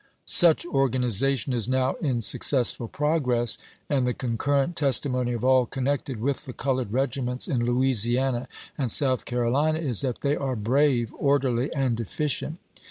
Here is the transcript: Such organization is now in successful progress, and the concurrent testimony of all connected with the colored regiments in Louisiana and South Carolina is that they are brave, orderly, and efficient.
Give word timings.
Such 0.25 0.65
organization 0.65 1.53
is 1.53 1.67
now 1.67 1.93
in 2.01 2.21
successful 2.23 2.87
progress, 2.87 3.59
and 3.87 4.07
the 4.07 4.15
concurrent 4.15 4.75
testimony 4.75 5.31
of 5.33 5.45
all 5.45 5.67
connected 5.67 6.19
with 6.19 6.45
the 6.45 6.53
colored 6.53 6.91
regiments 6.91 7.47
in 7.47 7.63
Louisiana 7.63 8.47
and 8.79 8.89
South 8.89 9.25
Carolina 9.25 9.77
is 9.77 10.01
that 10.01 10.21
they 10.21 10.35
are 10.35 10.55
brave, 10.55 11.13
orderly, 11.19 11.71
and 11.71 11.99
efficient. 11.99 12.57